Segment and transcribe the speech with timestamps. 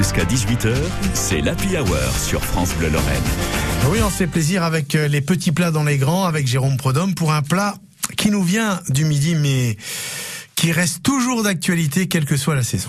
[0.00, 0.74] Jusqu'à 18h,
[1.12, 3.22] c'est l'Happy Hour sur France Bleu Lorraine.
[3.90, 6.78] Oui, on se fait plaisir avec euh, les petits plats dans les grands, avec Jérôme
[6.78, 7.74] Prodhomme, pour un plat
[8.16, 9.76] qui nous vient du midi, mais
[10.54, 12.88] qui reste toujours d'actualité, quelle que soit la saison.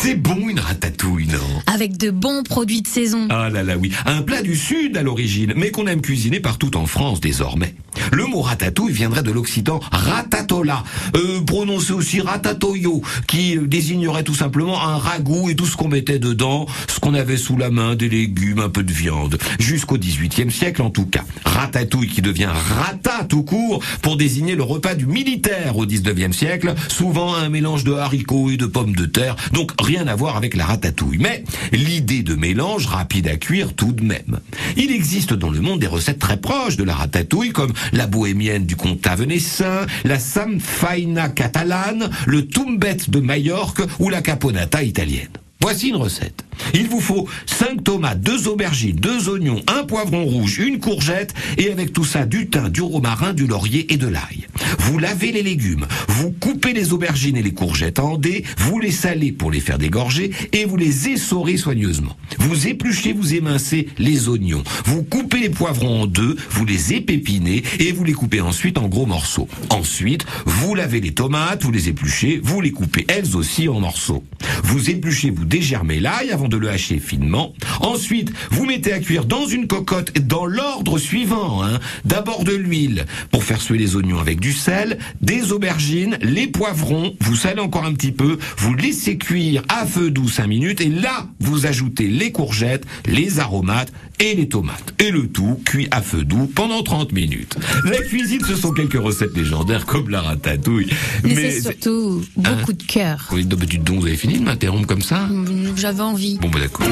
[0.00, 3.26] C'est bon une ratatouille, non Avec de bons produits de saison.
[3.30, 6.76] Ah là là oui, un plat du sud à l'origine, mais qu'on aime cuisiner partout
[6.76, 7.74] en France désormais.
[8.12, 10.84] Le mot ratatouille viendrait de l'occitan ratatola,
[11.16, 16.20] euh, prononcé aussi ratatoyo, qui désignerait tout simplement un ragoût et tout ce qu'on mettait
[16.20, 19.36] dedans, ce qu'on avait sous la main, des légumes, un peu de viande.
[19.58, 21.24] Jusqu'au XVIIIe siècle en tout cas.
[21.44, 26.74] Ratatouille qui devient rata tout court pour désigner le repas du militaire au XIXe siècle,
[26.86, 30.54] souvent un mélange de haricots et de pommes de terre, donc rien à voir avec
[30.54, 31.16] la ratatouille.
[31.18, 34.38] Mais l'idée de mélange rapide à cuire tout de même.
[34.76, 38.66] Il existe dans le monde des recettes très proches de la ratatouille comme la bohémienne
[38.66, 45.30] du comtat venessin, la samfaina catalane, le tumbet de Majorque ou la caponata italienne.
[45.62, 46.47] Voici une recette.
[46.74, 51.70] Il vous faut 5 tomates, 2 aubergines, 2 oignons, un poivron rouge, une courgette et
[51.70, 54.46] avec tout ça du thym, du romarin, du laurier et de l'ail.
[54.78, 58.90] Vous lavez les légumes, vous coupez les aubergines et les courgettes en dés, vous les
[58.90, 62.16] salez pour les faire dégorger et vous les essorez soigneusement.
[62.38, 67.62] Vous épluchez, vous émincez les oignons, vous coupez les poivrons en deux, vous les épépinez
[67.78, 69.48] et vous les coupez ensuite en gros morceaux.
[69.70, 74.24] Ensuite, vous lavez les tomates, vous les épluchez, vous les coupez elles aussi en morceaux.
[74.64, 77.52] Vous épluchez, vous dégermez l'ail avant de le hacher finement.
[77.80, 81.62] Ensuite, vous mettez à cuire dans une cocotte dans l'ordre suivant.
[81.62, 81.78] Hein.
[82.04, 87.14] D'abord de l'huile pour faire suer les oignons avec du sel, des aubergines, les poivrons,
[87.20, 90.88] vous salez encore un petit peu, vous laissez cuire à feu doux 5 minutes et
[90.88, 94.94] là, vous ajoutez les courgettes, les aromates et les tomates.
[94.98, 97.56] Et le tout cuit à feu doux pendant 30 minutes.
[97.84, 100.88] La cuisine, ce sont quelques recettes légendaires comme la ratatouille.
[101.22, 103.28] Mais, c'est surtout beaucoup de cœur.
[103.32, 105.28] Oui, donc, tu vous avez fini de m'interrompre comme ça?
[105.76, 106.37] J'avais envie.
[106.40, 106.86] Bon, bah d'accord.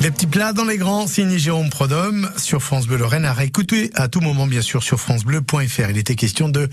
[0.00, 3.90] Les petits plats dans les grands, signé Jérôme Prodhomme sur France Bleu Lorraine à réécouter
[3.94, 5.90] à tout moment bien sûr sur francebleu.fr.
[5.90, 6.68] Il était question de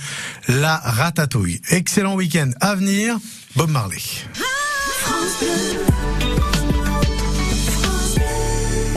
[0.47, 1.61] la ratatouille.
[1.69, 3.19] Excellent week-end à venir.
[3.55, 3.99] Bob Marley.
[5.03, 5.98] France Bleu.